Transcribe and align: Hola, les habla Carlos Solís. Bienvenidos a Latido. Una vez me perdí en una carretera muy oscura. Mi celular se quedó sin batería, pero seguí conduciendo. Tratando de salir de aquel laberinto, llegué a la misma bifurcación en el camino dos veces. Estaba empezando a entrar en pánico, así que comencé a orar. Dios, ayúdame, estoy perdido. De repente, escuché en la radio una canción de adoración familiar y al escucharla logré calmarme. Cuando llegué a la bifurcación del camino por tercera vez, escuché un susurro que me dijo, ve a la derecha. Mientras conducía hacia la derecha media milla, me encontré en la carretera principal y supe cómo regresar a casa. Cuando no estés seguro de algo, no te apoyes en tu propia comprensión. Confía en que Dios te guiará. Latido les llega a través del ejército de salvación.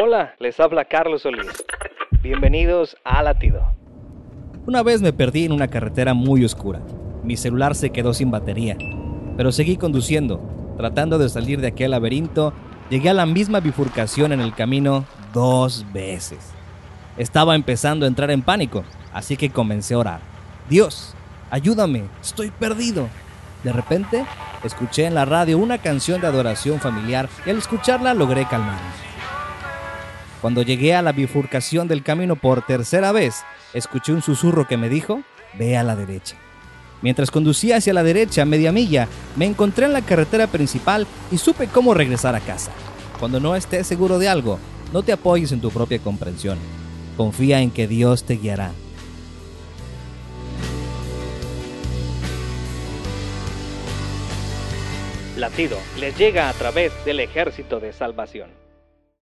Hola, 0.00 0.36
les 0.38 0.60
habla 0.60 0.84
Carlos 0.84 1.22
Solís. 1.22 1.64
Bienvenidos 2.22 2.96
a 3.02 3.20
Latido. 3.20 3.66
Una 4.64 4.84
vez 4.84 5.02
me 5.02 5.12
perdí 5.12 5.46
en 5.46 5.50
una 5.50 5.66
carretera 5.66 6.14
muy 6.14 6.44
oscura. 6.44 6.80
Mi 7.24 7.36
celular 7.36 7.74
se 7.74 7.90
quedó 7.90 8.14
sin 8.14 8.30
batería, 8.30 8.76
pero 9.36 9.50
seguí 9.50 9.76
conduciendo. 9.76 10.40
Tratando 10.76 11.18
de 11.18 11.28
salir 11.28 11.60
de 11.60 11.66
aquel 11.66 11.90
laberinto, 11.90 12.52
llegué 12.90 13.08
a 13.08 13.14
la 13.14 13.26
misma 13.26 13.58
bifurcación 13.58 14.32
en 14.32 14.40
el 14.40 14.54
camino 14.54 15.04
dos 15.34 15.84
veces. 15.92 16.52
Estaba 17.16 17.56
empezando 17.56 18.04
a 18.04 18.08
entrar 18.08 18.30
en 18.30 18.42
pánico, 18.42 18.84
así 19.12 19.36
que 19.36 19.50
comencé 19.50 19.94
a 19.94 19.98
orar. 19.98 20.20
Dios, 20.70 21.16
ayúdame, 21.50 22.04
estoy 22.22 22.52
perdido. 22.52 23.08
De 23.64 23.72
repente, 23.72 24.24
escuché 24.62 25.06
en 25.06 25.16
la 25.16 25.24
radio 25.24 25.58
una 25.58 25.78
canción 25.78 26.20
de 26.20 26.28
adoración 26.28 26.78
familiar 26.78 27.28
y 27.44 27.50
al 27.50 27.58
escucharla 27.58 28.14
logré 28.14 28.46
calmarme. 28.46 29.07
Cuando 30.40 30.62
llegué 30.62 30.94
a 30.94 31.02
la 31.02 31.12
bifurcación 31.12 31.88
del 31.88 32.04
camino 32.04 32.36
por 32.36 32.64
tercera 32.64 33.10
vez, 33.10 33.42
escuché 33.74 34.12
un 34.12 34.22
susurro 34.22 34.68
que 34.68 34.76
me 34.76 34.88
dijo, 34.88 35.22
ve 35.58 35.76
a 35.76 35.82
la 35.82 35.96
derecha. 35.96 36.36
Mientras 37.02 37.30
conducía 37.30 37.76
hacia 37.76 37.92
la 37.92 38.02
derecha 38.02 38.44
media 38.44 38.70
milla, 38.70 39.08
me 39.36 39.46
encontré 39.46 39.86
en 39.86 39.92
la 39.92 40.02
carretera 40.02 40.46
principal 40.46 41.06
y 41.30 41.38
supe 41.38 41.66
cómo 41.66 41.94
regresar 41.94 42.34
a 42.36 42.40
casa. 42.40 42.70
Cuando 43.18 43.40
no 43.40 43.56
estés 43.56 43.86
seguro 43.86 44.18
de 44.18 44.28
algo, 44.28 44.58
no 44.92 45.02
te 45.02 45.12
apoyes 45.12 45.50
en 45.52 45.60
tu 45.60 45.70
propia 45.70 45.98
comprensión. 45.98 46.58
Confía 47.16 47.60
en 47.60 47.70
que 47.72 47.88
Dios 47.88 48.24
te 48.24 48.36
guiará. 48.36 48.70
Latido 55.36 55.78
les 55.98 56.16
llega 56.16 56.48
a 56.48 56.52
través 56.52 56.92
del 57.04 57.20
ejército 57.20 57.78
de 57.78 57.92
salvación. 57.92 58.67